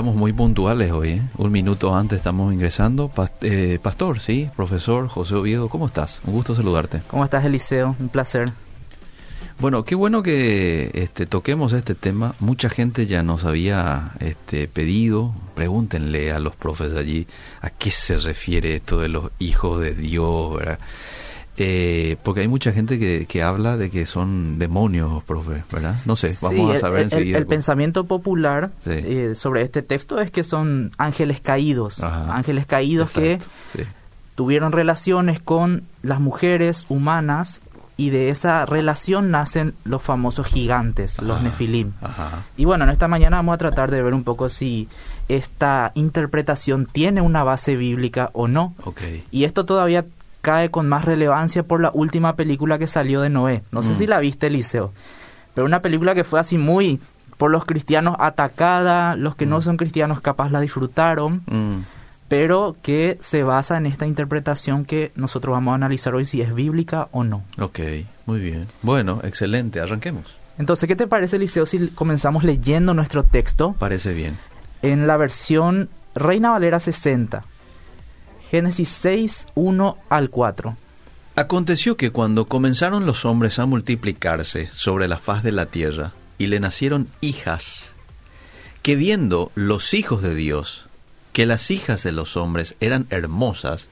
[0.00, 1.08] Estamos muy puntuales hoy.
[1.10, 1.22] ¿eh?
[1.36, 3.12] Un minuto antes estamos ingresando.
[3.42, 6.22] eh, pastor, sí, profesor José Oviedo, ¿cómo estás?
[6.24, 7.02] Un gusto saludarte.
[7.08, 7.94] ¿Cómo estás, Eliseo?
[8.00, 8.50] Un placer.
[9.58, 12.34] Bueno, qué bueno que este, toquemos este tema.
[12.40, 17.26] Mucha gente ya nos había este, pedido, pregúntenle a los profes de allí
[17.60, 20.78] a qué se refiere esto de los hijos de Dios, ¿verdad?
[21.62, 25.96] Eh, porque hay mucha gente que, que, habla de que son demonios, profe, ¿verdad?
[26.06, 27.36] No sé, vamos sí, a saber el, enseguida.
[27.36, 28.92] El, el pensamiento popular sí.
[28.92, 32.34] eh, sobre este texto es que son ángeles caídos, Ajá.
[32.34, 33.46] ángeles caídos Exacto.
[33.74, 33.88] que sí.
[34.36, 37.60] tuvieron relaciones con las mujeres humanas
[37.98, 41.28] y de esa relación nacen los famosos gigantes, Ajá.
[41.28, 41.92] los nefilim.
[42.00, 42.44] Ajá.
[42.56, 44.88] Y bueno, en esta mañana vamos a tratar de ver un poco si
[45.28, 48.74] esta interpretación tiene una base bíblica o no.
[48.82, 49.24] Okay.
[49.30, 50.06] Y esto todavía
[50.40, 53.62] cae con más relevancia por la última película que salió de Noé.
[53.72, 53.96] No sé Mm.
[53.98, 54.92] si la viste, Eliseo,
[55.54, 57.00] pero una película que fue así muy
[57.36, 59.50] por los cristianos atacada, los que Mm.
[59.50, 61.84] no son cristianos capaz la disfrutaron, Mm.
[62.28, 66.54] pero que se basa en esta interpretación que nosotros vamos a analizar hoy si es
[66.54, 67.42] bíblica o no.
[67.58, 67.80] Ok,
[68.26, 68.66] muy bien.
[68.82, 70.24] Bueno, excelente, arranquemos.
[70.58, 74.36] Entonces, ¿qué te parece, Eliseo, si comenzamos leyendo nuestro texto Parece bien.
[74.82, 77.44] en la versión Reina Valera 60?
[78.50, 80.76] Génesis 6, 1 al 4.
[81.36, 86.48] Aconteció que cuando comenzaron los hombres a multiplicarse sobre la faz de la tierra, y
[86.48, 87.94] le nacieron hijas,
[88.82, 90.86] que viendo los hijos de Dios,
[91.32, 93.88] que las hijas de los hombres eran hermosas,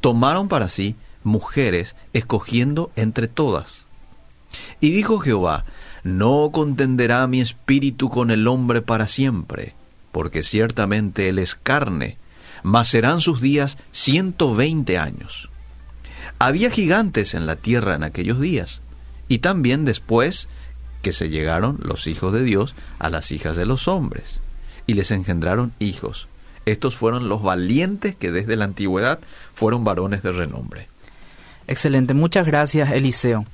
[0.00, 3.86] tomaron para sí mujeres, escogiendo entre todas.
[4.80, 5.64] Y dijo Jehová,
[6.04, 9.74] no contenderá mi espíritu con el hombre para siempre,
[10.12, 12.18] porque ciertamente él es carne,
[12.66, 15.48] mas serán sus días ciento veinte años.
[16.40, 18.80] Había gigantes en la tierra en aquellos días,
[19.28, 20.48] y también después
[21.00, 24.40] que se llegaron los hijos de Dios a las hijas de los hombres,
[24.88, 26.26] y les engendraron hijos.
[26.64, 29.20] Estos fueron los valientes que desde la antigüedad
[29.54, 30.88] fueron varones de renombre.
[31.68, 33.46] Excelente, muchas gracias Eliseo.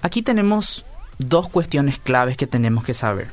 [0.00, 0.86] Aquí tenemos
[1.18, 3.28] dos cuestiones claves que tenemos que saber.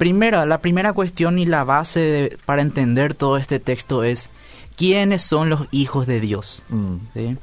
[0.00, 4.30] Primera, la primera cuestión y la base de, para entender todo este texto es
[4.74, 6.62] quiénes son los hijos de Dios.
[6.70, 6.94] Mm.
[7.12, 7.36] ¿Sí?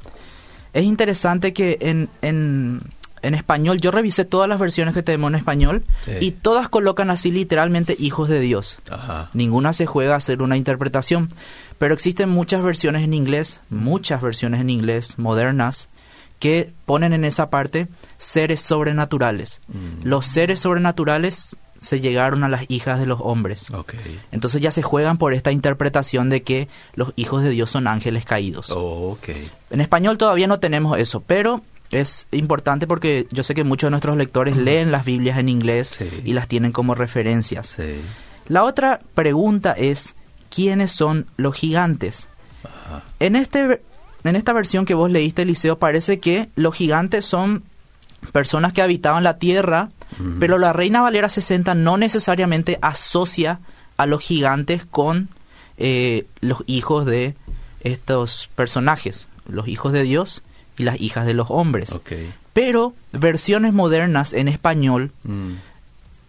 [0.74, 2.82] Es interesante que en, en,
[3.22, 6.14] en, español, yo revisé todas las versiones que tenemos en español Sí.
[6.20, 8.80] y todas colocan así literalmente hijos de Dios.
[8.90, 9.30] Ajá.
[9.36, 11.30] Ninguna se juega a hacer una interpretación,
[11.78, 15.90] pero existen muchas versiones en inglés, muchas versiones en inglés modernas,
[16.40, 17.88] que ponen en esa parte
[18.18, 19.62] seres sobrenaturales.
[19.68, 20.08] Mm.
[20.08, 23.70] Los seres sobrenaturales se llegaron a las hijas de los hombres.
[23.72, 23.94] Ok.
[24.32, 28.26] Entonces ya se juegan por esta interpretación de que los hijos de Dios son ángeles
[28.26, 28.70] caídos.
[28.72, 29.30] Oh, ok.
[29.72, 31.62] En español todavía no tenemos eso, pero
[31.92, 35.96] es importante porque yo sé que muchos de nuestros lectores leen las Biblias en inglés
[35.98, 36.10] Sí.
[36.26, 37.76] y las tienen como referencias.
[37.78, 38.02] Sí.
[38.48, 40.16] La otra pregunta es,
[40.50, 42.30] ¿quiénes son los gigantes?
[43.20, 43.82] En, este,
[44.24, 47.64] en esta versión que vos leíste, Eliseo, parece que los gigantes son
[48.32, 49.90] personas que habitaban la tierra,
[50.40, 53.60] pero la Reina Valera 60 no necesariamente asocia
[53.98, 55.30] a los gigantes con
[55.78, 57.36] eh, los hijos de
[57.82, 60.44] estos personajes, los hijos de Dios
[60.78, 62.00] y las hijas de los hombres.
[62.54, 65.54] Pero versiones modernas en español Mm.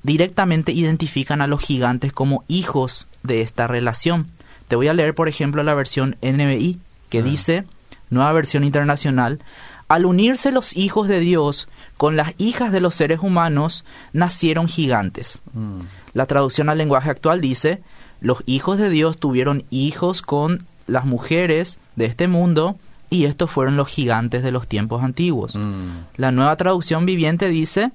[0.03, 4.29] directamente identifican a los gigantes como hijos de esta relación.
[4.69, 6.79] Te voy a leer, por ejemplo, la versión NBI,
[7.09, 7.23] que Ah.
[7.23, 7.65] dice,
[8.11, 9.41] nueva versión internacional,
[9.89, 15.41] al unirse los hijos de Dios con las hijas de los seres humanos, nacieron gigantes.
[15.55, 15.81] Mm.
[16.13, 17.83] La traducción al lenguaje actual dice,
[18.21, 22.77] los hijos de Dios tuvieron hijos con las mujeres de este mundo,
[23.11, 25.55] y estos fueron los gigantes de los tiempos antiguos.
[25.55, 25.89] Mm.
[26.17, 27.91] La nueva traducción viviente dice,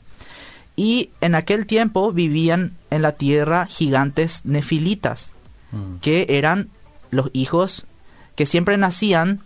[0.75, 5.33] y en aquel tiempo vivían en la tierra gigantes nefilitas,
[5.73, 5.99] Mm.
[6.01, 6.69] que eran
[7.09, 7.85] los hijos
[8.35, 9.41] que siempre nacían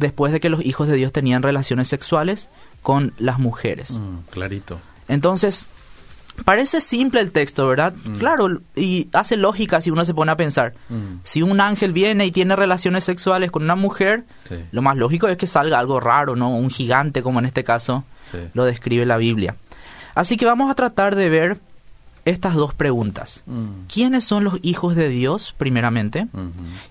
[0.00, 2.48] después de que los hijos de Dios tenían relaciones sexuales
[2.82, 3.92] con las mujeres.
[4.00, 4.80] Mm, Clarito.
[5.08, 5.66] Entonces,
[6.44, 7.94] parece simple el texto, ¿verdad?
[8.04, 8.18] Mm.
[8.18, 10.74] Claro, y hace lógica si uno se pone a pensar.
[10.88, 11.16] Mm.
[11.22, 14.56] Si un ángel viene y tiene relaciones sexuales con una mujer, Sí.
[14.72, 16.50] lo más lógico es que salga algo raro, ¿no?
[16.50, 18.38] Un gigante, como en este caso Sí.
[18.54, 19.56] lo describe la Biblia.
[20.14, 21.58] Así que vamos a tratar de ver
[22.24, 23.42] estas dos preguntas.
[23.92, 26.26] ¿Quiénes son los hijos de Dios, primeramente?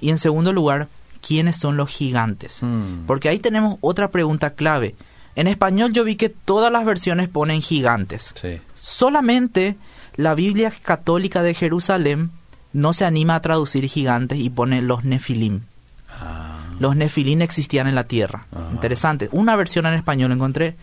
[0.01, 0.88] Y en segundo lugar,
[1.25, 2.60] ¿quiénes son los gigantes?
[2.62, 3.06] Mm.
[3.06, 4.95] Porque ahí tenemos otra pregunta clave.
[5.36, 8.33] En español yo vi que todas las versiones ponen gigantes.
[8.39, 8.60] Sí.
[8.81, 9.77] Solamente
[10.16, 12.31] la Biblia católica de Jerusalén
[12.74, 15.62] no se anima a traducir gigantes y pone los nefilim.
[16.10, 16.60] Ah.
[16.80, 18.45] Los nefilim existían en la tierra.
[18.71, 19.30] Interesante.
[19.31, 20.75] Una versión en español encontré.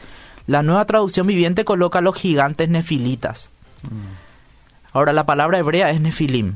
[0.47, 3.51] La nueva traducción viviente coloca los gigantes nefilitas.
[4.93, 6.55] Ahora, la palabra hebrea es nefilim.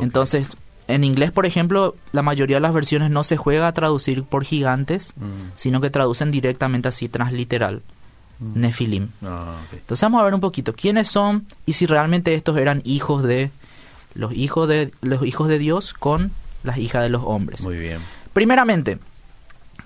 [0.00, 0.56] Entonces,
[0.88, 4.44] en inglés, por ejemplo, la mayoría de las versiones no se juega a traducir por
[4.44, 5.52] gigantes, Mm.
[5.56, 7.82] sino que traducen directamente así, transliteral,
[8.38, 8.60] Mm.
[8.60, 9.08] nefilim.
[9.22, 9.56] Ah.
[9.72, 13.50] Entonces vamos a ver un poquito quiénes son y si realmente estos eran hijos de
[14.14, 16.32] los hijos de los hijos de Dios con
[16.62, 17.62] las hijas de los hombres.
[17.62, 17.98] Muy bien.
[18.32, 18.98] Primeramente,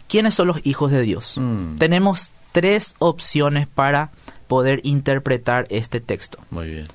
[0.08, 1.34] ¿quiénes son los hijos de Dios?
[1.36, 1.76] Mm.
[1.76, 4.10] Tenemos tres opciones para
[4.48, 6.38] poder interpretar este texto.
[6.50, 6.86] Muy bien.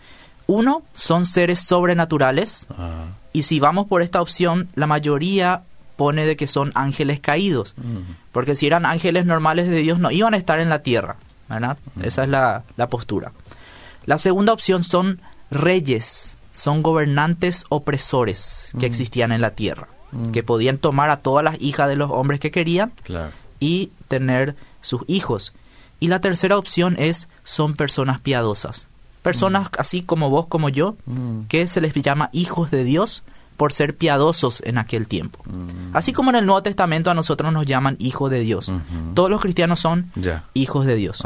[0.47, 3.05] Uno, son seres sobrenaturales Ah.
[3.33, 5.63] Y si vamos por esta opción, la mayoría
[5.95, 7.75] pone de que son ángeles caídos,
[8.31, 11.17] porque si eran ángeles normales de Dios no iban a estar en la tierra,
[11.49, 11.77] ¿verdad?
[12.01, 13.31] Esa es la, la postura.
[14.05, 15.19] La segunda opción son
[15.51, 19.87] reyes, son gobernantes opresores que existían en la tierra,
[20.31, 23.31] que podían tomar a todas las hijas de los hombres que querían Claro.
[23.59, 25.53] y tener sus hijos.
[25.99, 28.89] Y la tercera opción es son personas piadosas,
[29.23, 31.43] personas así como vos, como yo, Mm.
[31.47, 33.23] que se les llama hijos de Dios
[33.57, 35.39] por ser piadosos en aquel tiempo.
[35.45, 35.95] Mm.
[35.95, 38.71] Así como en el Nuevo Testamento a nosotros nos llaman hijos de Dios.
[39.15, 40.11] Todos los cristianos son
[40.53, 41.23] hijos de Dios.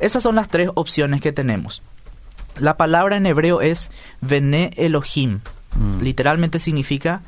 [0.00, 1.82] Esas son las tres opciones que tenemos.
[2.58, 5.40] La palabra en hebreo es Bene Elohim.
[5.74, 6.00] Mm.
[6.02, 7.20] Literalmente significa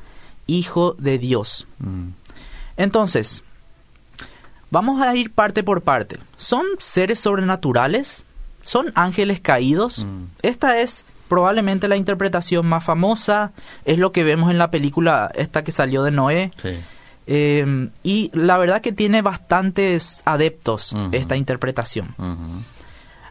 [0.46, 1.66] hijo de Dios.
[1.78, 2.08] Mm.
[2.78, 3.42] Entonces,
[4.70, 6.19] vamos a ir parte por parte.
[6.36, 8.25] ¿Son seres sobrenaturales?
[8.69, 10.05] ¿Son ángeles caídos?
[10.05, 10.25] Mm.
[10.43, 13.53] Esta es probablemente la interpretación más famosa.
[13.87, 16.53] Es lo que vemos en la película esta que salió de Noé.
[16.62, 16.70] Sí.
[17.26, 22.15] Eh, y la verdad que tiene bastantes adeptos esta interpretación.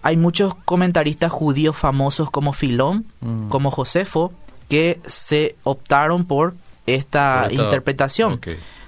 [0.03, 3.05] Hay muchos comentaristas judíos famosos como Filón,
[3.49, 4.31] como Josefo,
[4.69, 6.55] que se optaron por
[6.85, 8.39] esta Por esta- interpretación.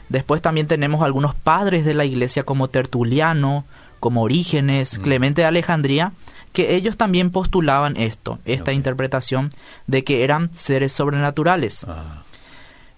[0.09, 3.65] Después también tenemos algunos padres de la iglesia como Tertuliano,
[3.99, 5.01] como Orígenes, Mm.
[5.01, 6.13] Clemente de Alejandría,
[6.53, 9.51] que ellos también postulaban esto, esta interpretación
[9.87, 11.83] de que eran seres sobrenaturales.
[11.87, 12.23] Ah.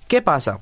[0.08, 0.60] ¿Qué pasa?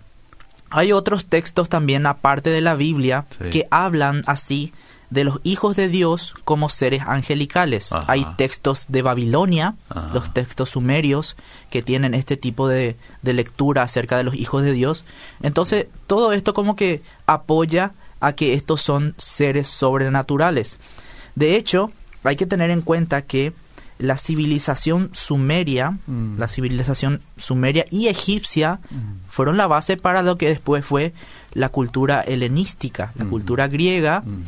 [0.69, 3.49] Hay otros textos también aparte de la Biblia Sí.
[3.49, 4.73] que hablan así
[5.09, 7.91] de los hijos de Dios como seres angelicales.
[7.91, 8.05] Ajá.
[8.11, 10.11] Hay textos de Babilonia, Ajá.
[10.13, 11.35] los textos sumerios
[11.71, 15.05] que tienen este tipo de, de lectura acerca de los hijos de Dios.
[15.41, 20.77] Entonces, todo esto como que apoya a que estos son seres sobrenaturales.
[21.33, 21.91] De hecho,
[22.23, 23.53] hay que tener en cuenta que
[23.97, 26.37] la civilización sumeria, Mm.
[26.37, 28.79] la civilización sumeria y egipcia
[29.29, 31.13] fueron la base para lo que después fue
[31.53, 33.29] la cultura helenística, la Mm.
[33.29, 34.41] cultura griega, Ujú.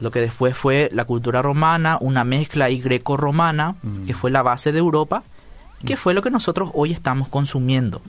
[0.00, 4.04] lo que después fue la cultura romana, una mezcla ahí greco-romana, Mm.
[4.04, 5.24] que fue la base de Europa,
[5.84, 8.00] que fue lo que nosotros hoy estamos consumiendo.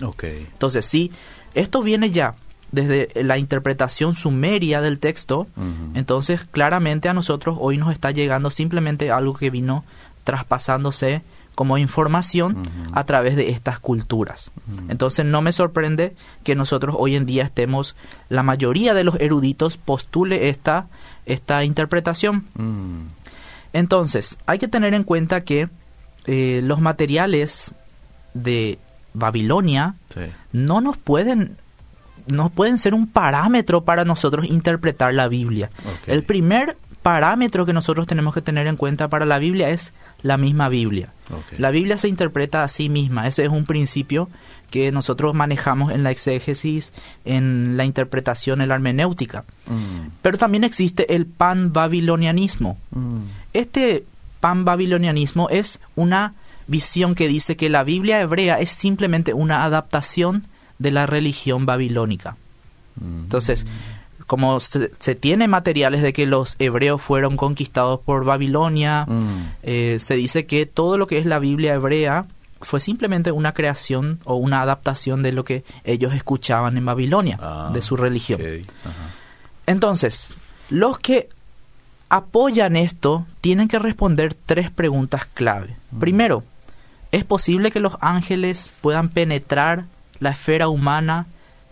[0.54, 1.12] Entonces, sí,
[1.56, 2.36] esto viene ya
[2.72, 5.48] desde la interpretación sumeria del texto,
[5.94, 9.84] entonces claramente a nosotros hoy nos está llegando simplemente algo que vino
[10.24, 11.22] traspasándose
[11.56, 12.64] como información
[12.94, 14.52] a través de estas culturas.
[14.88, 17.96] Entonces no me sorprende que nosotros hoy en día estemos,
[18.30, 20.88] la mayoría de los eruditos postule esta,
[21.26, 22.46] esta interpretación.
[23.74, 25.70] Entonces, hay que tener en cuenta que
[26.26, 27.74] eh, los materiales
[28.34, 28.80] de
[29.14, 30.22] Babilonia Sí.
[30.54, 31.58] no nos pueden
[32.30, 35.70] no pueden ser un parámetro para nosotros interpretar la Biblia.
[36.08, 40.38] El primer parámetro que nosotros tenemos que tener en cuenta para la Biblia es la
[40.38, 41.14] misma Biblia.
[41.58, 43.28] La Biblia se interpreta a sí misma.
[43.28, 44.30] Ese es un principio
[44.70, 46.94] que nosotros manejamos en la exégesis,
[47.26, 49.46] en la interpretación, en la hermenéutica.
[49.66, 50.10] Mm.
[50.22, 52.78] Pero también existe el pan-babilonianismo.
[52.92, 53.20] Mm.
[53.54, 54.06] Este
[54.40, 56.34] pan-babilonianismo es una
[56.68, 60.46] visión que dice que la Biblia hebrea es simplemente una adaptación
[60.80, 62.36] de la religión babilónica.
[63.00, 63.20] Mm.
[63.24, 63.66] Entonces,
[64.28, 69.52] como se, se tiene materiales de que los hebreos fueron conquistados por Babilonia, Mm.
[69.64, 72.26] eh, se dice que todo lo que es la Biblia hebrea
[72.62, 77.72] fue simplemente una creación o una adaptación de lo que ellos escuchaban en Babilonia, Ah,
[77.74, 78.42] de su religión.
[79.66, 80.32] Entonces,
[80.70, 81.30] los que
[82.10, 85.76] apoyan esto tienen que responder tres preguntas clave.
[86.00, 86.44] Primero,
[87.12, 89.86] ¿es posible que los ángeles puedan penetrar
[90.20, 91.28] la esfera humana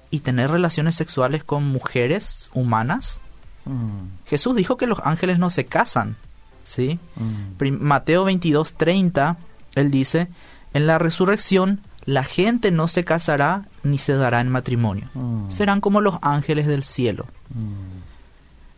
[0.09, 3.21] y tener relaciones sexuales con mujeres humanas?
[3.65, 4.25] Mm.
[4.27, 6.15] Jesús dijo que los ángeles no se casan,
[6.63, 6.99] ¿sí?
[7.15, 7.71] Mm.
[7.81, 9.37] Mateo 22, 30,
[9.75, 10.27] él dice,
[10.73, 15.09] en la resurrección la gente no se casará ni se dará en matrimonio.
[15.13, 15.49] Mm.
[15.49, 17.27] Serán como los ángeles del cielo.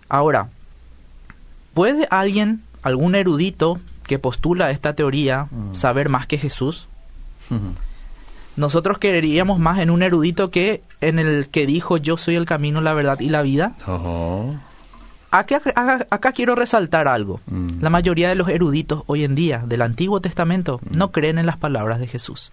[0.08, 0.50] Ahora,
[1.76, 6.88] ¿puede alguien, algún erudito que postula esta teoría, saber más que Jesús?
[8.56, 12.82] Nosotros queríamos más en un erudito que en el que dijo yo soy el camino,
[12.82, 13.76] la verdad y la vida.
[13.88, 14.56] Ojo.
[15.32, 17.40] acá, acá, acá quiero resaltar algo.
[17.48, 17.82] Mm.
[17.82, 20.98] La mayoría de los eruditos hoy en día del Antiguo Testamento Mm.
[20.98, 22.52] no creen en las palabras de Jesús.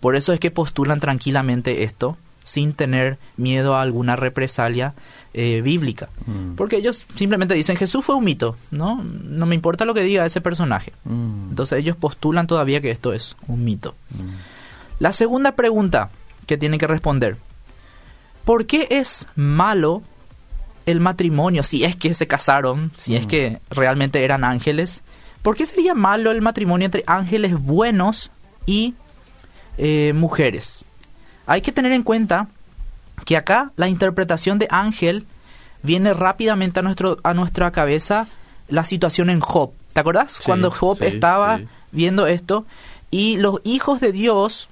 [0.00, 4.94] Por eso es que postulan tranquilamente esto sin tener miedo a alguna represalia
[5.34, 6.08] eh, bíblica.
[6.26, 6.54] Mm.
[6.54, 9.02] Porque ellos simplemente dicen Jesús fue un mito, ¿no?
[9.02, 10.92] No me importa lo que diga ese personaje.
[11.04, 11.48] Mm.
[11.50, 13.96] Entonces ellos postulan todavía que esto es un mito.
[14.10, 14.55] Mm.
[14.98, 16.10] La segunda pregunta
[16.46, 17.36] que tienen que responder.
[18.44, 20.02] ¿Por qué es malo
[20.86, 23.28] el matrimonio si es que se casaron, si es Mm.
[23.28, 25.02] que realmente eran ángeles?
[25.42, 28.30] ¿Por qué sería malo el matrimonio entre ángeles buenos
[28.66, 28.94] y
[29.78, 30.84] eh, mujeres?
[31.46, 32.48] Hay que tener en cuenta
[33.24, 35.26] que acá la interpretación de ángel
[35.82, 38.26] viene rápidamente a, nuestro, a nuestra cabeza
[38.68, 39.70] la situación en Job.
[39.92, 40.32] ¿Te acordás?
[40.32, 41.68] Sí, Cuando Job sí, estaba sí.
[41.92, 42.64] viendo esto
[43.10, 44.68] y los hijos de Dios,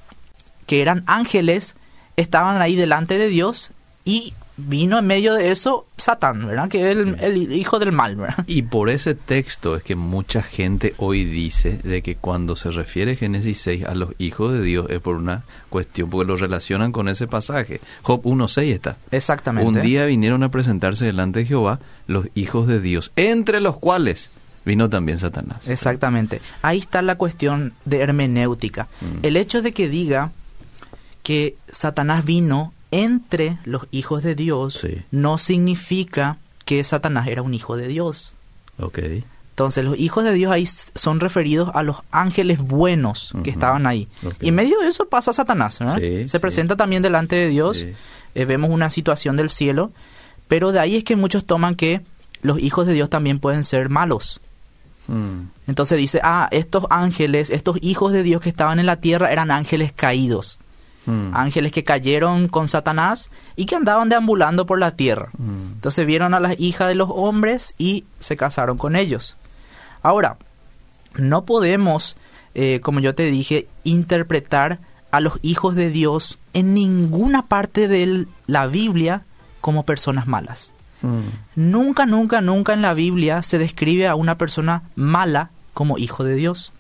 [0.67, 1.77] que eran ángeles,
[2.17, 3.71] estaban ahí delante de Dios
[4.05, 6.69] y vino en medio de eso Satán, ¿verdad?
[6.69, 8.45] Que es el, el hijo del mal, ¿verdad?
[8.47, 13.17] Y por ese texto es que mucha gente hoy dice de que cuando se refiere
[13.17, 17.09] Génesis 6 a los hijos de Dios es por una cuestión, porque lo relacionan con
[17.09, 17.81] ese pasaje.
[18.03, 18.97] Job 1.6 está.
[19.11, 19.69] Exactamente.
[19.69, 24.31] Un día vinieron a presentarse delante de Jehová los hijos de Dios, entre los cuales
[24.65, 25.67] vino también Satanás.
[25.67, 26.41] Exactamente.
[26.63, 28.89] Ahí está la cuestión de hermenéutica.
[29.01, 29.25] Mm.
[29.25, 30.31] El hecho de que diga
[31.25, 35.03] que Satanás vino entre los hijos de Dios Sí.
[35.11, 38.35] no significa que Satanás era un hijo de Dios.
[39.51, 44.09] Entonces los hijos de Dios ahí son referidos a los ángeles buenos que estaban ahí.
[44.41, 45.99] Y en medio de eso pasa Satanás, ¿verdad?
[45.99, 46.39] Sí, Se sí.
[46.39, 47.85] presenta también delante de Dios.
[48.35, 49.91] Eh, vemos una situación del cielo.
[50.49, 52.01] Pero de ahí es que muchos toman que
[52.43, 54.41] los hijos de Dios también pueden ser malos.
[55.07, 55.43] Mm.
[55.69, 59.51] Entonces dice, ah, estos ángeles, estos hijos de Dios que estaban en la tierra eran
[59.51, 60.59] ángeles caídos.
[61.07, 61.35] Mm.
[61.35, 65.31] Ángeles que cayeron con Satanás y que andaban deambulando por la tierra.
[65.39, 65.73] Mm.
[65.75, 69.37] Entonces vieron a las hijas de los hombres y se casaron con ellos.
[70.03, 70.37] Ahora,
[71.17, 72.17] no podemos,
[72.55, 74.79] eh, como yo te dije, interpretar
[75.11, 79.25] a los hijos de Dios en ninguna parte de la Biblia
[79.61, 80.73] como personas malas.
[81.03, 81.21] Mm.
[81.57, 86.35] Nunca, nunca, nunca en la Biblia se describe a una persona mala como hijo de
[86.35, 86.73] Dios.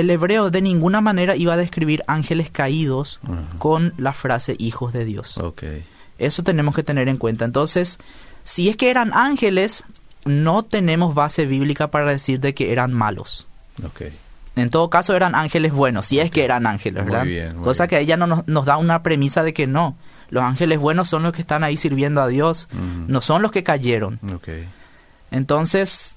[0.00, 3.20] El hebreo de ninguna manera iba a describir ángeles caídos
[3.58, 5.38] con la frase hijos de Dios.
[5.38, 5.62] Ok.
[6.18, 7.44] Eso tenemos que tener en cuenta.
[7.44, 7.98] Entonces,
[8.44, 9.84] si es que eran ángeles,
[10.24, 13.46] no tenemos base bíblica para decir de que eran malos.
[13.84, 14.02] Ok.
[14.56, 17.24] En todo caso, eran ángeles buenos, si es que eran ángeles, Muy ¿verdad?
[17.26, 17.88] bien, muy Cosa bien.
[17.90, 19.96] que ella no nos, nos da una premisa de que no.
[20.28, 22.68] Los ángeles buenos son los que están ahí sirviendo a Dios,
[23.06, 24.18] no son los que cayeron.
[24.34, 24.48] Ok.
[25.30, 26.14] Entonces,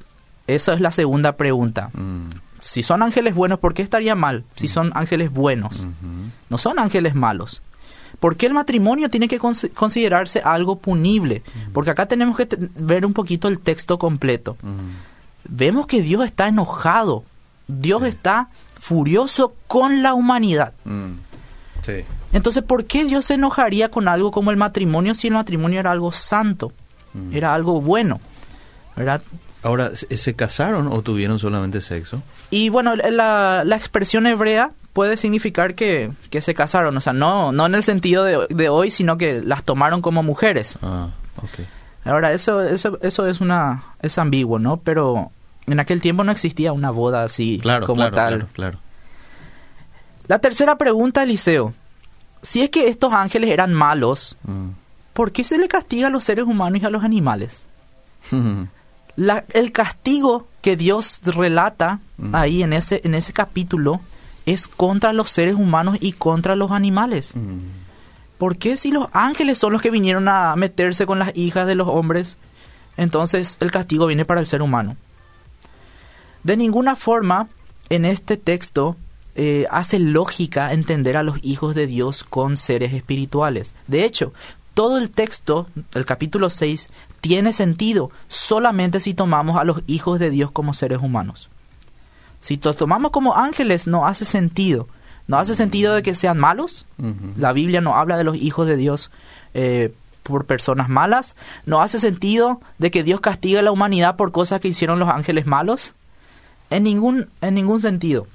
[0.47, 1.89] eso es la segunda pregunta.
[1.93, 2.29] Mm.
[2.63, 4.45] Si son ángeles buenos, ¿por qué estaría mal?
[4.55, 5.85] Si son ángeles buenos,
[6.49, 7.61] no son ángeles malos.
[8.19, 11.43] ¿Por qué el matrimonio tiene que cons- considerarse algo punible?
[11.73, 12.47] Porque acá tenemos que
[12.79, 14.55] ver un poquito el texto completo.
[14.61, 15.49] Mm.
[15.49, 17.23] Vemos que Dios está enojado.
[17.67, 18.09] Dios Sí.
[18.09, 18.47] está
[18.79, 20.71] furioso con la humanidad.
[20.85, 21.13] Mm.
[21.85, 22.05] Sí.
[22.31, 25.91] Entonces, ¿por qué Dios se enojaría con algo como el matrimonio si el matrimonio era
[25.91, 26.71] algo santo?
[27.13, 27.35] Mm.
[27.35, 28.21] Era algo bueno.
[28.95, 29.21] ¿Verdad?
[29.63, 32.21] Ahora, ¿se casaron o tuvieron solamente sexo?
[32.49, 37.51] Y bueno, la, la expresión hebrea puede significar que, que se casaron, o sea, no,
[37.51, 40.77] no en el sentido de, de hoy, sino que las tomaron como mujeres.
[40.81, 41.65] Ah, ok.
[42.05, 44.77] Ahora, eso, eso, eso es una, es ambiguo, ¿no?
[44.77, 45.31] Pero
[45.65, 48.33] en aquel tiempo no existía una boda así Claro, como claro, tal.
[48.35, 48.77] claro, claro.
[50.27, 51.73] La tercera pregunta, Eliseo.
[52.41, 54.69] Si es que estos ángeles eran malos, Mm.
[55.13, 57.65] ¿por qué se le castiga a los seres humanos y a los animales?
[59.15, 62.35] La- el castigo que Dios relata Mm.
[62.35, 64.01] ahí en ese, en ese capítulo
[64.45, 67.35] es contra los seres humanos y contra los animales.
[67.35, 67.59] Mm.
[68.37, 71.75] ¿Por qué si los ángeles son los que vinieron a meterse con las hijas de
[71.75, 72.37] los hombres,
[72.97, 74.97] entonces el castigo viene para el ser humano?
[76.43, 77.47] De ninguna forma
[77.89, 78.97] en este texto
[79.35, 83.73] eh, hace lógica entender a los hijos de Dios con seres espirituales.
[83.87, 84.33] De hecho,
[84.73, 86.89] todo el texto, el capítulo 6,
[87.21, 91.49] tiene sentido solamente si tomamos a los hijos de Dios como seres humanos.
[92.41, 94.87] Si los tomamos como ángeles, no hace sentido.
[95.27, 96.85] No hace sentido de que sean malos,
[97.37, 99.09] la Biblia no habla de los hijos de Dios
[99.53, 101.37] eh, por personas malas.
[101.65, 105.07] No hace sentido de que Dios castigue a la humanidad por cosas que hicieron los
[105.07, 105.93] ángeles malos.
[106.69, 108.27] En ningún, en ningún sentido.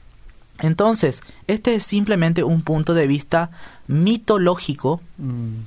[0.61, 3.51] Entonces, este es simplemente un punto de vista
[3.87, 5.65] mitológico Mm.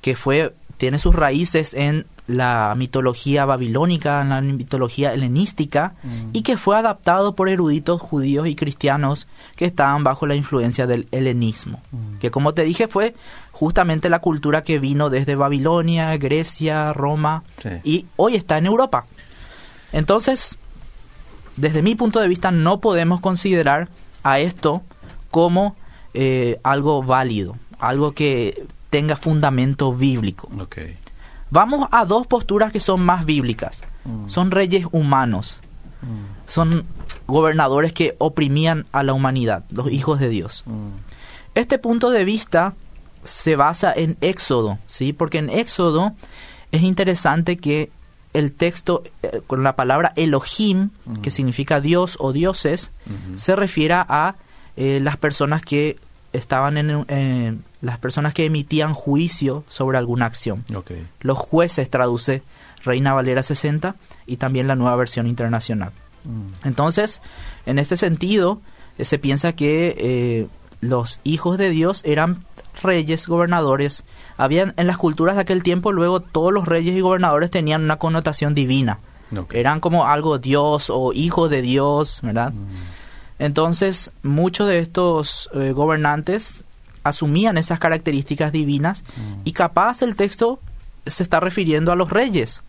[0.00, 6.30] Que fue tiene sus raíces en la mitología babilónica, en la mitología helenística, Mm.
[6.32, 9.26] y que fue adaptado por eruditos judíos y cristianos
[9.56, 12.18] que estaban bajo la influencia del helenismo, Mm.
[12.18, 13.14] que como te dije fue
[13.52, 17.68] justamente la cultura que vino desde Babilonia, Grecia, Roma, Sí.
[17.84, 19.04] y hoy está en Europa.
[19.92, 20.56] Entonces,
[21.56, 23.88] desde mi punto de vista, no podemos considerar
[24.22, 24.82] a esto
[25.30, 25.76] como
[26.14, 30.48] eh, algo válido, algo que tenga fundamento bíblico.
[31.50, 33.82] Vamos a dos posturas que son más bíblicas.
[34.04, 34.28] Mm.
[34.28, 35.60] Son reyes humanos,
[36.02, 36.46] Mm.
[36.46, 36.86] son
[37.26, 40.62] gobernadores que oprimían a la humanidad, los hijos de Dios.
[40.66, 40.88] Mm.
[41.54, 42.74] Este punto de vista
[43.24, 45.12] se basa en Éxodo, ¿sí?
[45.12, 46.12] Porque en Éxodo
[46.72, 47.90] es interesante que
[48.32, 53.36] el texto eh, con la palabra Elohim, que significa Dios o dioses, Ujú.
[53.36, 54.36] se refiere a
[54.76, 55.98] eh, las personas que
[56.32, 60.64] estaban en eh, las personas que emitían juicio sobre alguna acción.
[61.20, 62.42] Los jueces traduce
[62.84, 63.94] Reina Valera 60
[64.26, 65.92] y también la nueva versión internacional.
[66.24, 66.66] Mm.
[66.66, 67.20] Entonces,
[67.66, 68.60] en este sentido,
[68.98, 70.46] eh, se piensa que eh,
[70.80, 72.44] los hijos de Dios eran
[72.82, 74.04] reyes, gobernadores.
[74.36, 77.96] Habían en las culturas de aquel tiempo, luego todos los reyes y gobernadores tenían una
[77.96, 78.98] connotación divina.
[79.52, 82.52] Eran como algo Dios o hijo de Dios, ¿verdad?
[82.52, 82.66] Mm.
[83.38, 86.64] Entonces, muchos de estos eh, gobernantes
[87.04, 89.40] asumían esas características divinas Mm.
[89.44, 90.60] y capaz el texto
[91.06, 92.62] se está refiriendo a los reyes.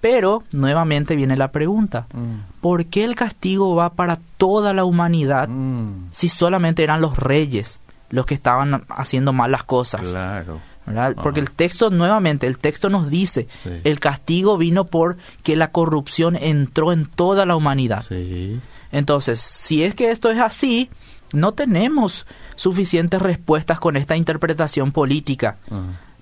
[0.00, 2.60] Pero, nuevamente viene la pregunta, Mm.
[2.60, 6.08] ¿por qué el castigo va para toda la humanidad Mm.
[6.10, 10.10] si solamente eran los reyes los que estaban haciendo mal las cosas?
[10.10, 10.60] Claro.
[10.86, 11.14] ¿verdad?
[11.22, 13.70] Porque el texto, nuevamente, el texto nos dice, Sí.
[13.84, 18.02] el castigo vino porque la corrupción entró en toda la humanidad.
[18.02, 18.58] Sí.
[18.90, 20.90] Entonces, si es que esto es así,
[21.32, 25.56] no tenemos suficientes respuestas con esta interpretación política.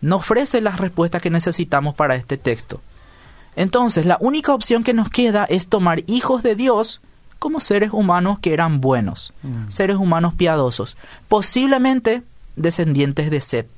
[0.00, 2.80] No ofrece las respuestas que necesitamos para este texto.
[3.56, 7.00] Entonces, la única opción que nos queda es tomar hijos de Dios
[7.40, 9.68] como seres humanos que eran buenos, Mm.
[9.68, 10.96] seres humanos piadosos,
[11.28, 12.22] posiblemente
[12.56, 13.68] descendientes de Set.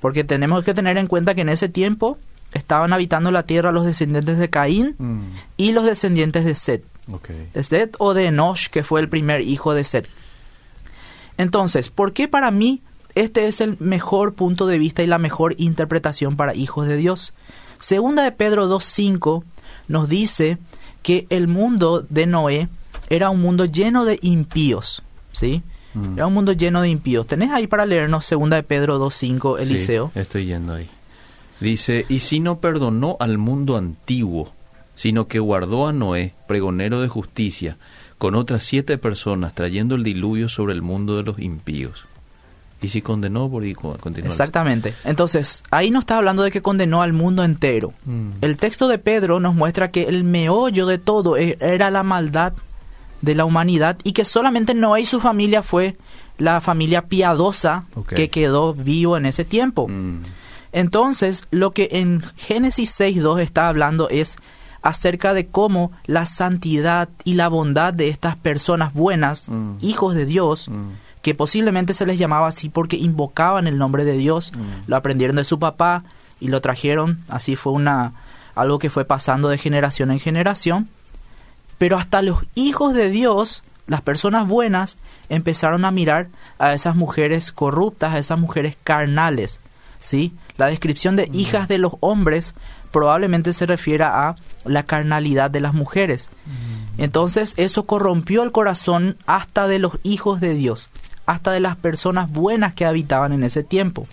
[0.00, 2.18] Porque tenemos que tener en cuenta que en ese tiempo
[2.52, 5.20] estaban habitando la tierra los descendientes de Caín Mm.
[5.56, 6.84] y los descendientes de Set.
[7.06, 10.08] De Set o de Enosh, que fue el primer hijo de Set.
[11.38, 12.82] Entonces, ¿por qué para mí
[13.14, 17.34] este es el mejor punto de vista y la mejor interpretación para hijos de Dios?
[17.78, 19.44] Segunda de Pedro 2.5
[19.88, 20.58] nos dice
[21.02, 22.68] que el mundo de Noé
[23.08, 25.62] era un mundo lleno de impíos, ¿sí?
[25.94, 26.14] Mm.
[26.14, 27.26] Era un mundo lleno de impíos.
[27.26, 30.10] ¿Tenés ahí para leernos Segunda de Pedro 2.5, Eliseo?
[30.12, 30.88] Sí, estoy yendo ahí.
[31.60, 34.52] Dice, y si no perdonó al mundo antiguo,
[34.96, 37.76] sino que guardó a Noé, pregonero de justicia,
[38.18, 42.06] con otras siete personas, trayendo el diluvio sobre el mundo de los impíos.
[42.82, 44.28] Y si condenó por ahí co- continúa.
[44.30, 44.94] Exactamente.
[45.04, 47.94] Entonces, ahí no está hablando de que condenó al mundo entero.
[48.04, 48.30] Mm.
[48.42, 52.52] El texto de Pedro nos muestra que el meollo de todo e- era la maldad
[53.22, 55.96] de la humanidad y que solamente Noé y su familia fue
[56.38, 59.88] la familia piadosa que quedó vivo en ese tiempo.
[59.88, 60.20] Mm.
[60.72, 64.36] Entonces, lo que en Génesis 6.2 está hablando es
[64.82, 69.76] acerca de cómo la santidad y la bondad de estas personas buenas, Mm.
[69.80, 70.90] hijos de Dios, Mm.
[71.22, 74.88] que posiblemente se les llamaba así porque invocaban el nombre de Dios, Mm.
[74.88, 76.04] lo aprendieron de su papá
[76.40, 78.12] y lo trajeron, así fue una
[78.54, 80.88] algo que fue pasando de generación en generación,
[81.78, 84.96] pero hasta los hijos de Dios, las personas buenas,
[85.28, 89.60] empezaron a mirar a esas mujeres corruptas, a esas mujeres carnales,
[89.98, 90.32] ¿sí?
[90.56, 92.54] La descripción de hijas de los hombres
[92.92, 94.36] probablemente se refiera a
[94.68, 96.28] la carnalidad de las mujeres.
[96.98, 100.88] Entonces eso corrompió el corazón hasta de los hijos de Dios,
[101.26, 104.06] hasta de las personas buenas que habitaban en ese tiempo.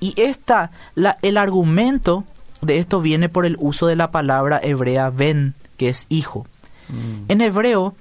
[0.00, 2.24] Y esta, la, el argumento
[2.60, 6.46] de esto viene por el uso de la palabra hebrea ben, que es hijo.
[6.88, 7.30] Mm.
[7.30, 7.94] En hebreo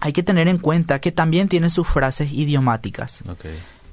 [0.00, 3.22] hay que tener en cuenta que también tiene sus frases idiomáticas.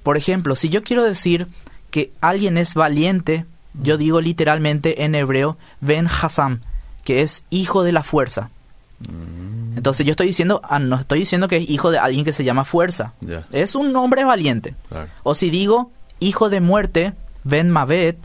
[0.01, 1.47] Por ejemplo, si yo quiero decir
[1.91, 6.61] que alguien es valiente, yo digo literalmente en hebreo ben Hassam,
[7.09, 8.51] que es hijo de la fuerza.
[8.99, 9.77] Mm.
[9.77, 12.43] Entonces yo estoy diciendo, ah, no estoy diciendo que es hijo de alguien que se
[12.43, 13.13] llama fuerza.
[13.51, 14.75] Es un hombre valiente.
[14.89, 15.07] Claro.
[15.23, 18.19] O si digo hijo de muerte, Ben Mavet,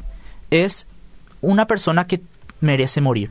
[0.50, 0.86] es
[1.40, 2.20] una persona que
[2.60, 3.30] merece morir.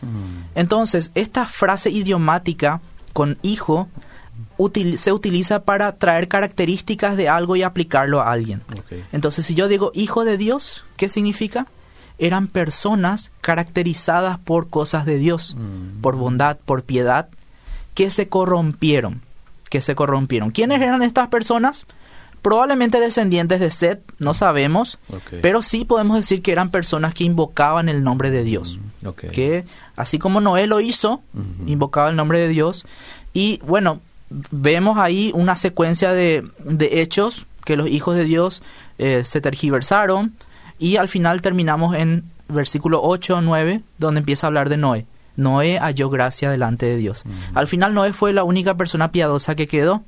[0.00, 0.54] Mm.
[0.54, 2.80] Entonces, esta frase idiomática
[3.12, 3.88] con hijo
[4.56, 8.62] util- se utiliza para traer características de algo y aplicarlo a alguien.
[9.12, 11.66] Entonces, si yo digo hijo de Dios, ¿qué significa?
[12.18, 16.00] Eran personas caracterizadas por cosas de Dios, Mm.
[16.00, 17.28] por bondad, por piedad,
[17.94, 19.20] que se corrompieron,
[19.70, 20.50] que se corrompieron.
[20.50, 21.86] ¿Quiénes eran estas personas?
[22.42, 24.98] probablemente descendientes de Seth, no sabemos,
[25.40, 28.78] pero sí podemos decir que eran personas que invocaban el nombre de Dios.
[29.00, 29.20] Mm, ok.
[29.32, 29.64] Que
[29.96, 31.22] así como Noé lo hizo,
[31.66, 32.84] invocaba el nombre de Dios.
[33.32, 34.00] Y bueno,
[34.50, 38.62] vemos ahí una secuencia de, de hechos que los hijos de Dios
[38.98, 40.34] eh, se tergiversaron
[40.78, 45.06] y al final terminamos en versículo 8 o 9, donde empieza a hablar de Noé.
[45.36, 47.24] Noé halló gracia delante de Dios.
[47.54, 50.02] Al final Noé fue la única persona piadosa que quedó.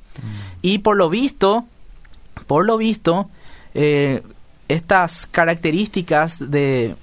[0.61, 1.65] Y por lo visto,
[2.45, 3.29] por lo visto,
[3.73, 4.23] eh,
[4.67, 6.95] estas características de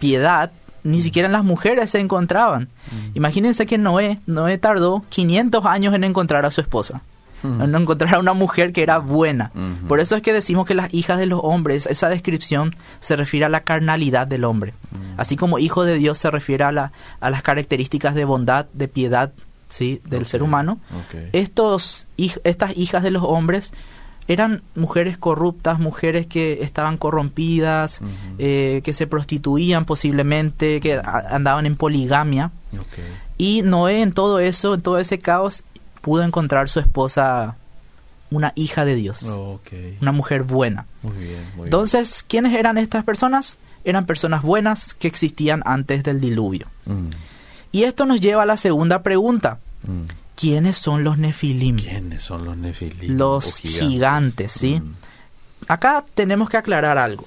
[0.00, 0.50] piedad
[0.82, 2.68] ni siquiera en las mujeres se encontraban.
[3.14, 7.02] Imagínense que Noé, Noé tardó 500 años en encontrar a su esposa.
[7.44, 9.52] En encontrar a una mujer que era buena.
[9.86, 13.44] Por eso es que decimos que las hijas de los hombres, esa descripción se refiere
[13.46, 14.72] a la carnalidad del hombre.
[15.16, 18.88] Así como hijo de Dios se refiere a, la, a las características de bondad, de
[18.88, 19.32] piedad,
[19.68, 20.00] ¿sí?
[20.04, 20.78] del ser humano.
[20.90, 21.28] ok.
[21.32, 23.72] Estos, hij- estas hijas de los hombres
[24.26, 28.00] eran mujeres corruptas, mujeres que estaban corrompidas,
[28.38, 32.50] eh, que se prostituían posiblemente, que andaban en poligamia.
[33.36, 35.62] Y Noé en todo eso, en todo ese caos,
[36.04, 37.56] pudo encontrar su esposa,
[38.30, 39.22] una hija de Dios,
[40.02, 40.84] una mujer buena.
[41.02, 43.56] Muy bien, muy Entonces, ¿quiénes eran estas personas?
[43.84, 46.66] Eran personas buenas que existían antes del diluvio.
[46.84, 47.08] Mm,
[47.72, 49.58] Y esto nos lleva a la segunda pregunta.
[49.82, 50.02] mm.
[50.36, 51.76] ¿Quiénes son los Nefilim?
[51.76, 53.16] ¿Quiénes son los nefilim?
[53.16, 54.80] Los gigantes, ¿sí?
[54.80, 54.94] Mm,
[55.68, 57.24] Acá tenemos que aclarar algo.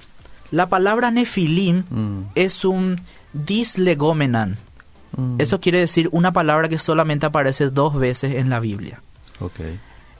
[0.52, 1.84] La palabra Nefilim
[2.36, 3.00] es un
[3.34, 4.58] dislegomenan.
[5.16, 5.40] Mm.
[5.40, 9.02] Eso quiere decir una palabra que solamente aparece dos veces en la Biblia.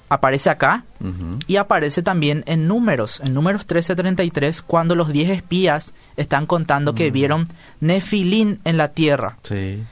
[0.10, 0.86] Aparece acá
[1.48, 7.12] y aparece también en números, en números 13:33, cuando los 10 espías están contando que
[7.12, 7.48] vieron
[7.82, 9.38] Nefilim en la tierra.
[9.44, 9.84] Sí.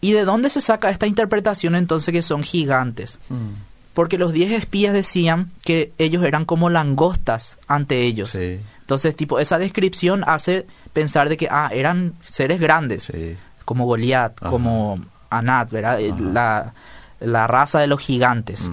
[0.00, 3.20] ¿Y de dónde se saca esta interpretación entonces que son gigantes?
[3.28, 3.50] Mm,
[3.94, 8.30] Porque los 10 espías decían que ellos eran como langostas ante ellos.
[8.30, 8.58] Sí.
[8.80, 13.36] Entonces, tipo, esa descripción hace pensar de que, ah, eran seres grandes, Sí.
[13.72, 14.50] Como Goliat, Ajá.
[14.50, 15.98] como Anat, ¿verdad?
[15.98, 16.14] Eh.
[16.18, 16.74] La,
[17.20, 18.70] la raza de los gigantes.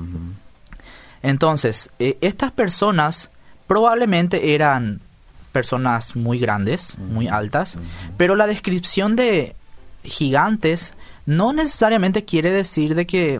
[1.21, 3.29] Entonces, eh, estas personas
[3.65, 4.99] probablemente eran
[5.53, 7.77] personas muy grandes, muy altas,
[8.17, 9.55] pero la descripción de
[10.03, 13.39] gigantes no necesariamente quiere decir de que,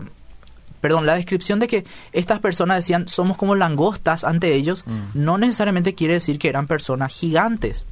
[0.80, 5.94] perdón, la descripción de que estas personas decían somos como langostas ante ellos, no necesariamente
[5.94, 7.86] quiere decir que eran personas gigantes.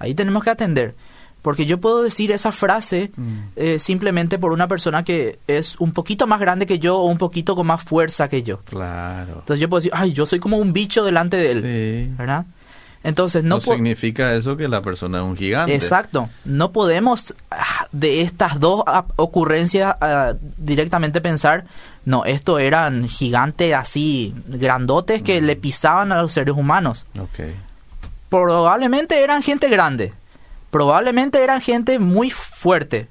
[0.00, 0.96] Ahí tenemos que atender.
[1.44, 3.38] Porque yo puedo decir esa frase Mm.
[3.56, 7.18] eh, simplemente por una persona que es un poquito más grande que yo o un
[7.18, 8.60] poquito con más fuerza que yo.
[8.64, 9.34] Claro.
[9.40, 11.60] Entonces yo puedo decir, ay, yo soy como un bicho delante de él,
[12.08, 12.14] Sí.
[12.16, 12.46] ¿verdad?
[13.02, 15.74] Entonces No, no, significa eso que la persona es un gigante.
[15.74, 16.30] Exacto.
[16.46, 18.82] No podemos ah, de estas dos
[19.16, 21.66] ocurrencias ah, directamente pensar,
[22.06, 27.04] no, esto eran gigantes así grandotes que le pisaban a los seres humanos.
[27.20, 27.40] Ok.
[28.30, 30.12] Probablemente eran gente grande.
[30.74, 33.06] Probablemente eran gente muy fuerte.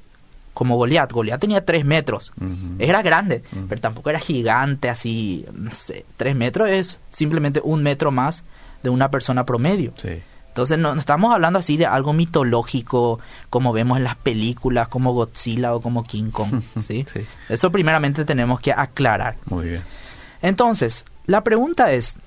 [0.53, 1.09] Como Goliat.
[1.09, 2.33] Goliat tenía tres metros.
[2.35, 2.75] Ujú.
[2.77, 6.05] Era grande, pero tampoco era gigante así, no sé.
[6.17, 8.43] Tres metros es simplemente un metro más
[8.83, 9.93] de una persona promedio.
[9.95, 10.21] Sí.
[10.49, 15.13] Entonces no, no estamos hablando así de algo mitológico como vemos en las películas como
[15.13, 17.05] Godzilla o como King Kong, ¿sí?
[17.13, 17.25] Sí.
[17.47, 19.37] Eso primeramente tenemos que aclarar.
[19.45, 19.83] Muy bien.
[20.41, 22.17] Entonces, la pregunta es,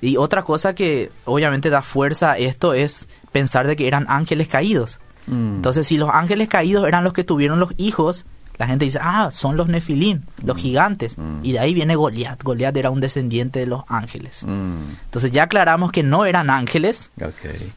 [0.00, 4.48] y otra cosa que obviamente da fuerza a esto es pensar de que eran ángeles
[4.48, 5.00] caídos.
[5.26, 5.56] Mm.
[5.56, 8.26] Entonces, si los ángeles caídos eran los que tuvieron los hijos,
[8.58, 11.18] la gente dice, ah, son los nefilim, los gigantes.
[11.18, 11.44] Mm.
[11.44, 12.42] Y de ahí viene Goliat.
[12.42, 14.44] Goliat era un descendiente de los ángeles.
[14.46, 14.90] Mm.
[15.04, 17.10] Entonces ya aclaramos que no eran ángeles,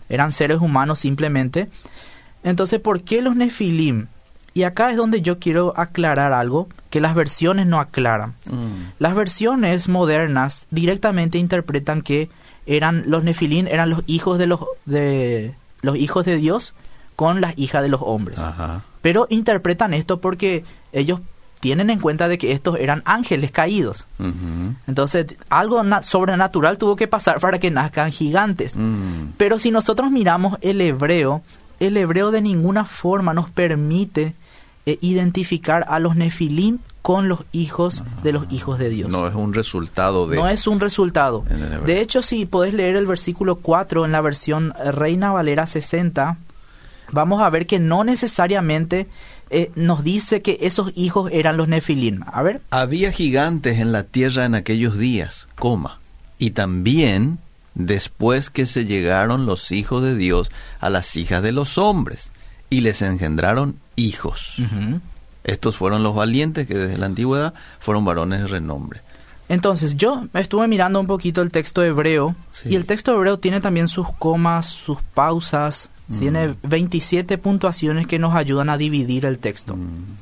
[0.07, 1.69] eran seres humanos simplemente.
[2.43, 4.07] Entonces, ¿por qué los nefilim?
[4.53, 8.33] Y acá es donde yo quiero aclarar algo que las versiones no aclaran.
[8.49, 8.91] Mm.
[8.99, 12.29] Las versiones modernas directamente interpretan que
[12.65, 16.73] eran los nefilim eran los hijos de los de los hijos de Dios
[17.15, 18.39] con las hijas de los hombres.
[18.39, 18.83] Ajá.
[19.01, 21.19] Pero interpretan esto porque ellos
[21.59, 24.07] tienen en cuenta de que estos eran ángeles caídos.
[24.87, 28.73] Entonces, algo na- sobrenatural tuvo que pasar para que nazcan gigantes.
[28.75, 29.33] Mm.
[29.37, 31.41] Pero si nosotros miramos el hebreo,
[31.79, 34.33] el hebreo de ninguna forma nos permite
[34.89, 39.11] eh, identificar a los nefilim con los hijos de los hijos de Dios.
[39.11, 40.35] No es un resultado de...
[40.35, 41.45] No es un resultado.
[41.85, 46.37] De hecho, si podés leer el versículo 4 en la versión eh, Reina Valera 60,
[47.11, 49.05] vamos a ver que no necesariamente
[49.51, 52.21] eh, nos dice que esos hijos eran los nefilim.
[52.25, 55.99] A ver, Había gigantes en la tierra en aquellos días, coma.
[56.39, 57.37] Y también
[57.75, 60.49] después que se llegaron los hijos de Dios
[60.79, 62.31] a las hijas de los hombres
[62.69, 64.57] y les engendraron hijos.
[65.43, 69.01] Estos fueron los valientes que desde la antigüedad fueron varones de renombre.
[69.47, 72.69] Entonces, yo estuve mirando un poquito el texto hebreo Sí.
[72.69, 76.19] y el texto hebreo tiene también sus comas, sus pausas, Mm.
[76.19, 79.75] tiene 27 puntuaciones que nos ayudan a dividir el texto.
[79.75, 80.17] Mm,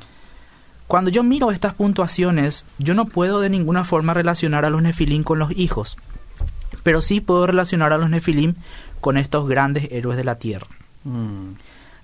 [0.87, 5.23] Cuando yo miro estas puntuaciones, yo no puedo de ninguna forma relacionar a los nefilim
[5.23, 5.97] con los hijos,
[6.83, 8.53] pero sí puedo relacionar a los nefilim
[9.01, 10.67] con estos grandes héroes de la tierra.
[11.03, 11.51] mm,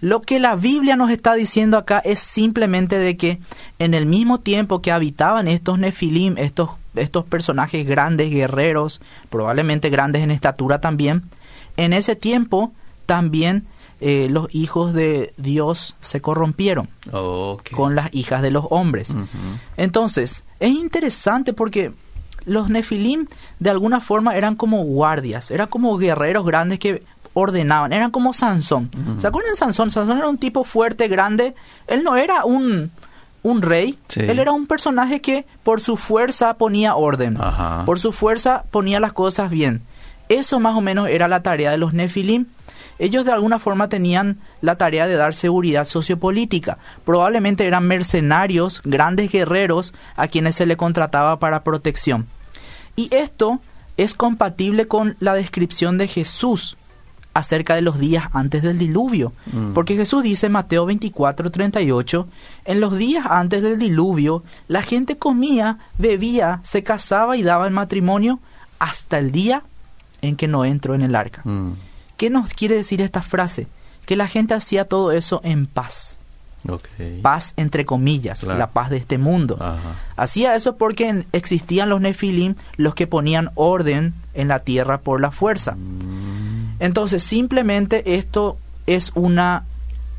[0.03, 3.39] Lo que la Biblia nos está diciendo acá es simplemente de que
[3.79, 10.21] en el mismo tiempo que habitaban estos nefilim, estos, estos personajes grandes, guerreros, probablemente grandes
[10.21, 11.23] en estatura también,
[11.77, 12.73] en ese tiempo
[13.05, 13.65] también
[14.01, 17.71] eh, los hijos de Dios se corrompieron ok.
[17.71, 19.15] con las hijas de los hombres.
[19.77, 21.93] Entonces, es interesante porque
[22.43, 23.27] los nefilim
[23.59, 28.89] de alguna forma eran como guardias, eran como guerreros grandes que ordenaban, eran como Sansón.
[28.97, 29.19] Ujú.
[29.19, 29.91] ¿Se acuerdan de Sansón?
[29.91, 31.55] Sansón era un tipo fuerte, grande,
[31.87, 32.91] él no era un,
[33.41, 34.21] un rey, Sí.
[34.21, 37.83] él era un personaje que por su fuerza ponía orden, Ajá.
[37.85, 39.81] por su fuerza ponía las cosas bien.
[40.29, 42.45] Eso más o menos era la tarea de los nefilim.
[42.99, 46.77] Ellos de alguna forma tenían la tarea de dar seguridad sociopolítica.
[47.03, 52.27] Probablemente eran mercenarios, grandes guerreros a quienes se le contrataba para protección.
[52.95, 53.59] Y esto
[53.97, 56.77] es compatible con la descripción de Jesús
[57.33, 59.33] acerca de los días antes del diluvio.
[59.51, 59.73] Mm.
[59.73, 62.27] Porque Jesús dice en Mateo 24, 38,
[62.65, 67.73] en los días antes del diluvio, la gente comía, bebía, se casaba y daba el
[67.73, 68.39] matrimonio
[68.79, 69.63] hasta el día
[70.21, 71.41] en que no entró en el arca.
[71.43, 71.71] Mm,
[72.17, 73.67] ¿Qué nos quiere decir esta frase?
[74.05, 76.19] Que la gente hacía todo eso en paz.
[77.21, 78.57] Paz entre comillas, Claro.
[78.59, 79.57] la paz de este mundo.
[79.59, 79.95] Ajá.
[80.15, 85.31] Hacía eso porque existían los nefilim, los que ponían orden en la tierra por la
[85.31, 85.75] fuerza.
[85.75, 89.63] Mm, Entonces, simplemente esto es una,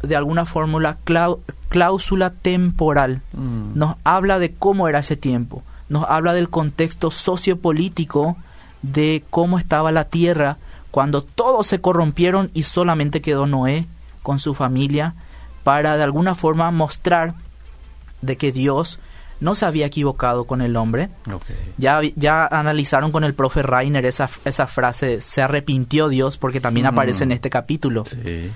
[0.02, 0.98] de alguna fórmula,
[1.68, 3.20] cláusula temporal.
[3.32, 5.62] mm, Nos habla de cómo era ese tiempo.
[5.88, 8.36] Nos habla del contexto sociopolítico
[8.82, 10.56] de cómo estaba la tierra
[10.90, 13.86] cuando todos se corrompieron y solamente quedó Noé
[14.22, 15.14] con su familia
[15.64, 17.34] para de alguna forma mostrar
[18.22, 19.00] de que Dios
[19.40, 21.08] no se había equivocado con el hombre,
[21.76, 26.86] ya, ya analizaron con el profe Rainer esa, esa frase, se arrepintió Dios, porque también
[26.86, 26.90] Mm.
[26.90, 28.04] aparece en este capítulo.
[28.06, 28.50] Sí.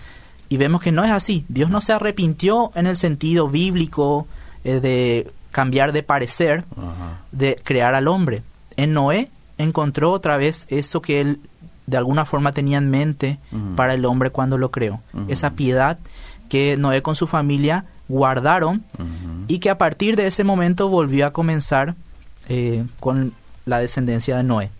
[0.48, 1.44] Y vemos que no es así.
[1.48, 4.26] Dios no se arrepintió en el sentido bíblico
[4.64, 6.64] eh, de cambiar de parecer,
[7.32, 8.42] de crear al hombre.
[8.76, 11.40] En Noé encontró otra vez eso que él
[11.86, 13.38] de alguna forma tenía en mente
[13.76, 15.00] para el hombre cuando lo creó.
[15.28, 15.98] Esa piedad
[16.48, 18.84] que Noé con su familia guardaron
[19.48, 21.94] y que a partir de ese momento volvió a comenzar
[22.48, 23.32] eh, con
[23.66, 24.70] la descendencia de Noé.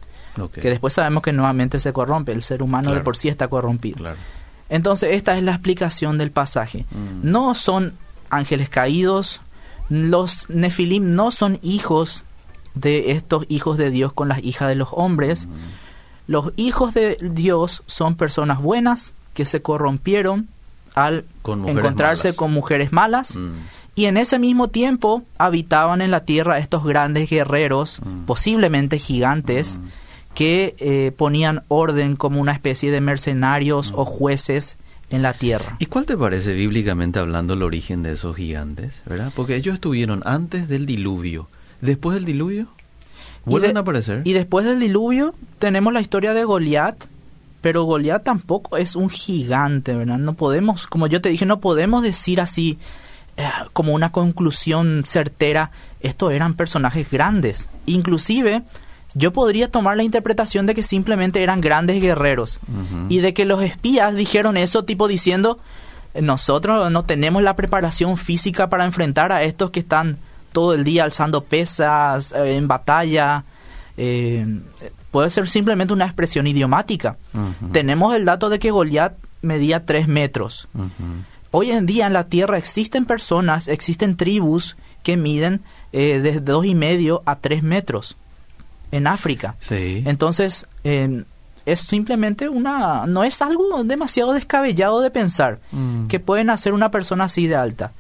[0.53, 3.97] Que después sabemos que nuevamente se corrompe, el ser humano de por sí está corrompido.
[3.97, 4.17] Claro.
[4.69, 6.85] Entonces esta es la explicación del pasaje.
[6.91, 7.29] Mm.
[7.29, 7.95] No son
[8.31, 9.41] ángeles caídos,
[9.89, 12.25] los nefilim no son hijos
[12.75, 15.47] de estos hijos de Dios con las hijas de los hombres.
[15.47, 15.53] Mm.
[16.29, 20.49] Los hijos de Dios son personas buenas que se corrompieron
[21.07, 22.37] al Con encontrarse malas.
[22.37, 23.37] con mujeres malas.
[23.37, 23.53] Mm.
[23.95, 28.25] Y en ese mismo tiempo habitaban en la tierra estos grandes guerreros, Mm.
[28.27, 29.89] posiblemente gigantes, Mm.
[30.35, 34.77] que eh, ponían orden como una especie de mercenarios o jueces
[35.11, 35.77] en la tierra.
[35.81, 38.93] ¿Y cuál te parece bíblicamente hablando el origen de esos gigantes?
[39.07, 39.33] ¿Verdad?
[39.35, 41.49] Porque ellos estuvieron antes del diluvio.
[41.81, 42.69] Después del diluvio,
[43.47, 44.21] Y vuelven de- a aparecer.
[44.25, 46.97] Y después del diluvio tenemos la historia de Goliat,
[47.61, 50.19] pero Goliat tampoco es un gigante, ¿verdad?
[50.19, 52.79] No podemos, como yo te dije, no podemos decir así
[53.37, 57.69] eh, como una conclusión certera, estos eran personajes grandes.
[57.87, 58.63] Inclusive
[59.15, 62.61] yo podría tomar la interpretación de que simplemente eran grandes guerreros
[63.09, 65.59] y de que los espías dijeron eso tipo diciendo
[66.21, 70.19] nosotros no tenemos la preparación física para enfrentar a estos que están
[70.53, 73.45] todo el día alzando pesas eh, en batalla
[73.97, 74.47] eh,
[75.19, 77.17] puede ser simplemente una expresión idiomática
[77.73, 80.69] tenemos el dato de que Goliat medía 3 metros
[81.51, 85.61] hoy en día en la tierra existen personas existen tribus que miden
[85.93, 88.17] eh, desde dos y medio a 3 metros
[88.93, 90.03] en África Sí.
[90.07, 91.25] entonces, eh,
[91.67, 93.05] es simplemente una...
[93.07, 96.07] No es algo demasiado descabellado de pensar Mm.
[96.09, 97.93] que pueden hacer una persona así de alta.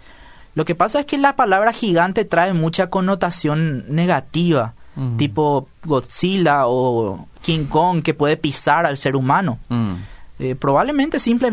[0.54, 4.72] Lo que pasa es que la palabra gigante trae mucha connotación negativa,
[5.16, 9.58] Tipo Godzilla o King Kong que puede pisar al ser humano.
[9.68, 9.92] Mm.
[10.40, 11.52] Eh, probablemente simple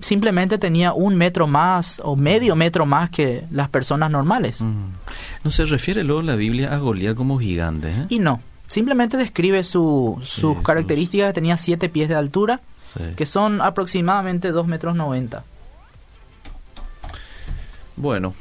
[0.00, 4.60] simplemente tenía un metro más o medio metro más que las personas normales.
[4.62, 8.06] No se refiere luego la Biblia a Goliat como gigante, ¿eh?
[8.10, 11.32] Y no, simplemente describe su, sus Sí, características.
[11.32, 12.60] Tenía siete pies de altura,
[12.96, 13.02] Sí.
[13.16, 15.44] que son aproximadamente 2 metros 90.
[17.96, 18.34] Bueno,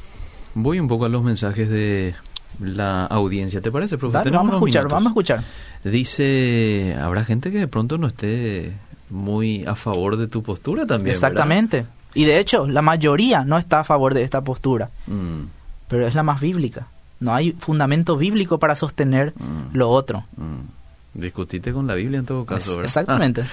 [0.53, 2.15] voy un poco a los mensajes de,
[2.59, 3.61] la audiencia.
[3.61, 4.23] ¿Te parece, profesor?
[4.25, 5.43] Dale, vamos a escuchar, vamos a escuchar.
[5.83, 8.73] Dice, habrá gente que de pronto no esté
[9.09, 11.11] muy a favor de tu postura también.
[11.13, 11.85] Exactamente.
[12.13, 14.89] Y de hecho, la mayoría no está a favor de esta postura.
[15.07, 15.43] Mm,
[15.87, 16.87] Pero es la más bíblica.
[17.19, 19.75] No hay fundamento bíblico para sostener Mm.
[19.77, 20.25] lo otro.
[20.37, 20.75] mm.
[21.13, 22.85] Discutiste con la Biblia en todo caso, ¿verdad?
[22.85, 23.41] exactamente.
[23.41, 23.47] Ah,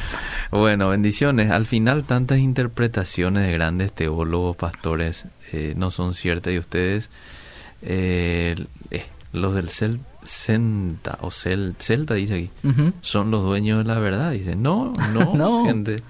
[0.58, 1.50] bueno, bendiciones.
[1.50, 7.08] Al final, tantas interpretaciones de grandes teólogos, pastores, eh, no son ciertas y ustedes,
[7.84, 8.54] eh,
[8.90, 12.50] eh, los del Cel Celta, o Cel Celta, dice aquí,
[13.02, 14.32] son los dueños de la verdad.
[14.32, 15.64] Dice, no, no, No.
[15.66, 16.02] gente.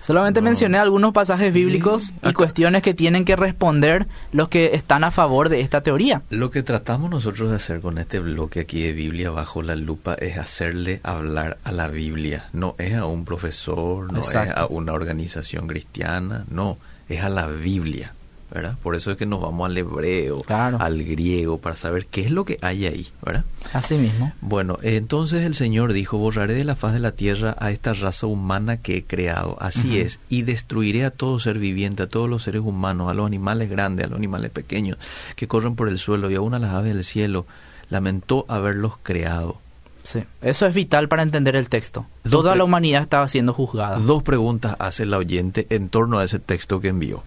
[0.00, 0.46] Solamente No.
[0.46, 5.12] mencioné algunos pasajes bíblicos y Acá- cuestiones que tienen que responder los que están a
[5.12, 6.22] favor de esta teoría.
[6.28, 10.14] Lo que tratamos nosotros de hacer con este bloque aquí de Biblia bajo la lupa
[10.14, 12.46] es hacerle hablar a la Biblia.
[12.52, 14.54] No es a un profesor, no Exacto.
[14.54, 18.12] es a una organización cristiana, no, es a la Biblia.
[18.52, 18.76] ¿Verdad?
[18.82, 20.78] Por eso es que nos vamos al hebreo, Claro.
[20.80, 23.44] al griego, para saber qué es lo que hay ahí, ¿verdad?
[23.72, 24.32] Así mismo.
[24.42, 28.26] Bueno, entonces el Señor dijo, borraré de la faz de la tierra a esta raza
[28.26, 32.42] humana que he creado, así es, y destruiré a todo ser viviente, a todos los
[32.42, 34.98] seres humanos, a los animales grandes, a los animales pequeños,
[35.36, 37.46] que corren por el suelo, y aún a las aves del cielo.
[37.88, 39.61] Lamentó haberlos creado.
[40.02, 40.24] Sí.
[40.40, 42.06] Eso es vital para entender el texto.
[42.24, 43.98] Dos Toda la humanidad estaba siendo juzgada.
[43.98, 47.22] Dos preguntas hace el oyente en torno a ese texto que envió.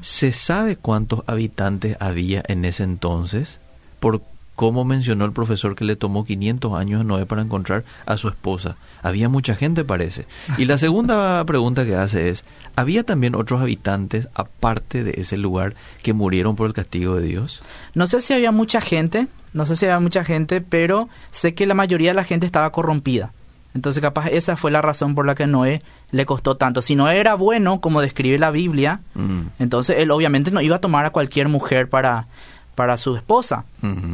[0.00, 3.58] ¿Se sabe cuántos habitantes había en ese entonces?
[4.00, 4.22] Por
[4.54, 8.28] cómo mencionó el profesor que le tomó 500 años a Noé para encontrar a su
[8.28, 8.76] esposa.
[9.02, 10.26] Había mucha gente, parece.
[10.58, 12.44] Y la segunda pregunta que hace es,
[12.76, 17.62] ¿había también otros habitantes aparte de ese lugar que murieron por el castigo de Dios?
[17.94, 21.66] No sé si había mucha gente, no sé si había mucha gente, pero sé que
[21.66, 23.32] la mayoría de la gente estaba corrompida.
[23.74, 26.82] Entonces capaz esa fue la razón por la que Noé le costó tanto.
[26.82, 30.80] Si Noé era bueno, como describe la Biblia, Mm, entonces él obviamente no iba a
[30.80, 32.26] tomar a cualquier mujer para,
[32.74, 33.64] para su esposa.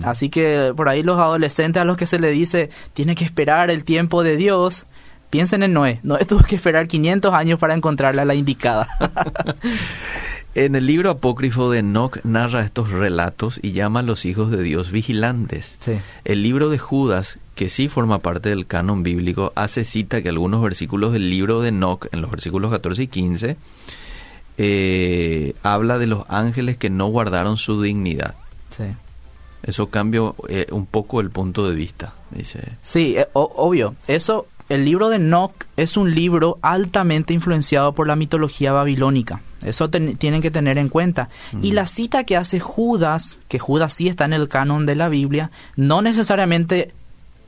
[0.03, 3.71] Así que por ahí los adolescentes a los que se le dice tiene que esperar
[3.71, 4.87] el tiempo de Dios,
[5.31, 6.01] piensen en Noé.
[6.03, 8.89] Noé tuvo que esperar 500 años para encontrarla la indicada.
[10.55, 14.61] En el libro apócrifo de Enoch narra estos relatos y llama a los hijos de
[14.61, 15.77] Dios vigilantes.
[15.79, 15.99] sí.
[16.25, 20.61] El libro de Judas, que sí forma parte del canon bíblico, hace cita que algunos
[20.61, 23.57] versículos del libro de Enoch, en los versículos 14 y 15,
[24.57, 28.35] eh, habla de los ángeles que no guardaron su dignidad.
[28.71, 28.85] Sí.
[29.63, 32.61] Eso cambia eh, un poco el punto de vista, dice.
[32.83, 33.97] Sí, eh, o- obvio.
[34.07, 39.41] Eso, el libro de Enoch es un libro altamente influenciado por la mitología babilónica.
[39.65, 41.29] Eso ten- tienen que tener en cuenta.
[41.63, 45.09] Y la cita que hace Judas, que Judas sí está en el canon de la
[45.09, 46.93] Biblia, no necesariamente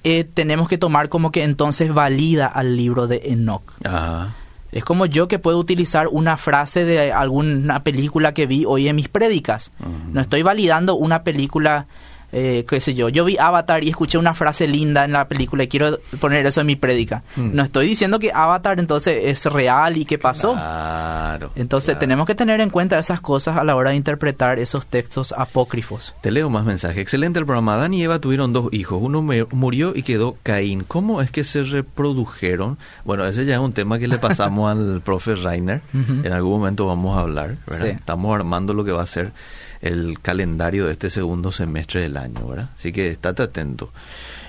[0.02, 3.62] eh, tenemos que tomar como que entonces valida al libro de Enoch.
[3.84, 4.34] Ajá.
[4.72, 8.96] Es como yo que puedo utilizar una frase de alguna película que vi hoy en
[8.96, 9.72] mis prédicas.
[10.12, 11.86] No estoy validando una película,
[12.32, 13.08] eh, qué sé yo.
[13.08, 16.60] Yo vi Avatar y escuché una frase linda en la película y quiero poner eso
[16.60, 17.22] en mi prédica.
[17.36, 17.50] Mm.
[17.54, 20.52] No estoy diciendo que Avatar entonces es real y qué pasó.
[20.52, 21.50] Claro.
[21.56, 22.00] Entonces claro.
[22.00, 26.14] tenemos que tener en cuenta esas cosas a la hora de interpretar esos textos apócrifos.
[26.20, 26.98] Te leo más mensajes.
[26.98, 27.74] Excelente el programa.
[27.74, 28.98] Adán y Eva tuvieron dos hijos.
[29.02, 30.84] Uno murió y quedó Caín.
[30.84, 32.78] ¿Cómo es que se reprodujeron?
[33.04, 35.82] Bueno, ese ya es un tema que le pasamos al profe Rainer.
[35.92, 36.24] Ujú.
[36.24, 37.56] En algún momento vamos a hablar.
[37.66, 37.86] ¿verdad?
[37.86, 37.90] Sí.
[37.90, 39.32] Estamos armando lo que va a ser
[39.80, 42.46] el calendario de este segundo semestre del año.
[42.46, 42.70] ¿verdad?
[42.76, 43.92] Así que estate atento.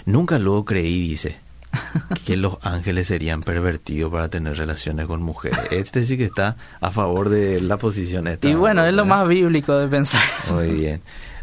[0.05, 1.37] Nunca luego creí, dice,
[2.25, 5.59] que los ángeles serían pervertidos para tener relaciones con mujeres.
[5.71, 8.47] Este sí que está a favor de la posición esta.
[8.47, 10.23] Y bueno, es lo más bíblico de pensar.
[10.49, 11.01] Muy bien.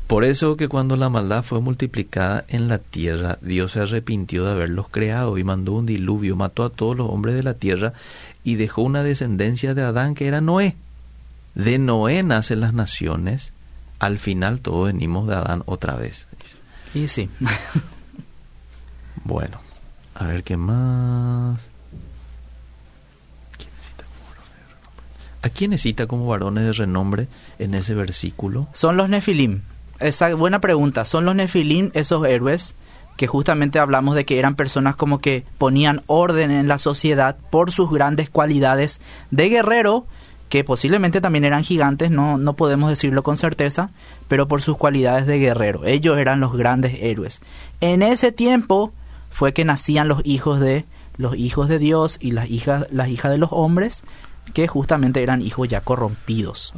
[0.08, 4.52] Por eso que cuando la maldad fue multiplicada en la tierra, Dios se arrepintió de
[4.52, 7.92] haberlos creado y mandó un diluvio, mató a todos los hombres de la tierra
[8.42, 10.76] y dejó una descendencia de Adán que era Noé.
[11.54, 13.52] De Noé nacen las naciones,
[13.98, 16.26] al final todos venimos de Adán otra vez.
[16.94, 17.28] Y sí.
[19.24, 19.60] Bueno,
[20.14, 21.60] a ver qué más.
[25.42, 28.68] ¿A quién cita como varones de renombre en ese versículo?
[28.72, 29.60] Son los Nefilim.
[30.00, 31.04] Esa buena pregunta.
[31.04, 32.74] Son los Nefilim esos héroes
[33.18, 37.72] que justamente hablamos de que eran personas como que ponían orden en la sociedad por
[37.72, 40.06] sus grandes cualidades de guerrero,
[40.48, 43.90] que posiblemente también eran gigantes, no, no podemos decirlo con certeza,
[44.28, 45.84] pero por sus cualidades de guerrero.
[45.84, 47.40] Ellos eran los grandes héroes.
[47.80, 48.92] En ese tiempo
[49.30, 50.84] fue que nacían los hijos de
[51.16, 54.04] los hijos de Dios y las hijas las hijas de los hombres,
[54.54, 56.72] que justamente eran hijos ya corrompidos.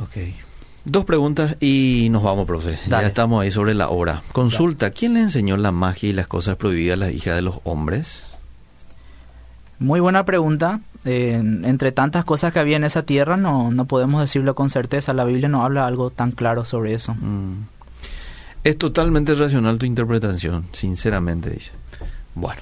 [0.85, 2.79] Dos preguntas y nos vamos, profe.
[2.87, 3.05] Dale.
[3.05, 4.23] Ya estamos ahí sobre la hora.
[4.33, 7.57] Consulta, ¿quién le enseñó la magia y las cosas prohibidas a las hijas de los
[7.65, 8.25] hombres?
[9.79, 10.81] Muy buena pregunta.
[11.05, 11.35] Eh,
[11.65, 15.15] entre tantas cosas que había en esa tierra, no, no podemos decirlo con certeza.
[15.15, 17.15] La Biblia no habla algo tan claro sobre eso.
[17.15, 17.65] Mm.
[18.65, 21.73] Es totalmente racional tu interpretación, sinceramente dice.
[22.35, 22.61] Bueno,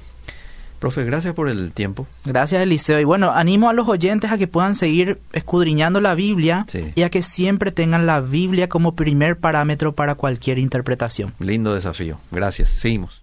[0.78, 2.07] profe, gracias por el tiempo.
[2.24, 3.01] Gracias, Eliseo.
[3.01, 6.93] Y bueno, animo a los oyentes a que puedan seguir escudriñando la Biblia Sí.
[6.95, 11.34] y a que siempre tengan la Biblia como primer parámetro para cualquier interpretación.
[11.41, 12.20] Lindo desafío.
[12.30, 12.70] Gracias.
[12.70, 13.16] Seguimos.